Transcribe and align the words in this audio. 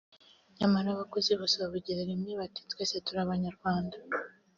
nyamara 0.57 0.87
abakozi 0.91 1.29
bose 1.39 1.55
bavugira 1.63 2.07
rimwe 2.09 2.31
bati 2.39 2.61
“twese 2.71 2.95
turi 3.05 3.19
Abanyarwanda 3.25 3.95